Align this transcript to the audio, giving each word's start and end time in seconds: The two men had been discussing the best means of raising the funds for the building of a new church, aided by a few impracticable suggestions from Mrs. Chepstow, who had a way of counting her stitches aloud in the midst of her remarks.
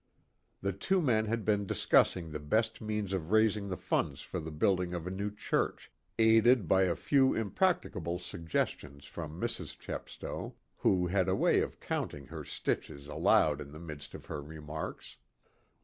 The 0.61 0.73
two 0.73 0.99
men 0.99 1.25
had 1.25 1.45
been 1.45 1.67
discussing 1.67 2.31
the 2.31 2.39
best 2.39 2.81
means 2.81 3.13
of 3.13 3.29
raising 3.29 3.69
the 3.69 3.77
funds 3.77 4.21
for 4.23 4.39
the 4.39 4.49
building 4.49 4.95
of 4.95 5.05
a 5.05 5.11
new 5.11 5.29
church, 5.29 5.91
aided 6.17 6.67
by 6.67 6.85
a 6.85 6.95
few 6.95 7.35
impracticable 7.35 8.17
suggestions 8.17 9.05
from 9.05 9.39
Mrs. 9.39 9.77
Chepstow, 9.77 10.55
who 10.77 11.05
had 11.05 11.29
a 11.29 11.35
way 11.35 11.59
of 11.61 11.79
counting 11.79 12.25
her 12.25 12.43
stitches 12.43 13.05
aloud 13.05 13.61
in 13.61 13.71
the 13.73 13.79
midst 13.79 14.15
of 14.15 14.25
her 14.25 14.41
remarks. 14.41 15.17